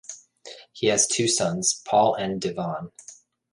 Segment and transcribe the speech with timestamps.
[0.71, 2.91] He has two sons, Paul and Devon.